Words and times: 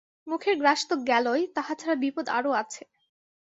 মুখের 0.27 0.55
গ্রাস 0.57 0.81
তো 0.89 0.95
গেলই, 1.09 1.41
তাহা 1.55 1.73
ছাড়া 1.75 1.95
বিপদ 1.95 2.25
আরও 2.29 2.51
আছে। 2.53 2.83